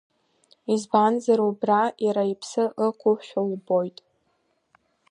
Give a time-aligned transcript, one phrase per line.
[0.73, 3.97] Избанзар, убра иара иԥсы ықәушәа лбоит.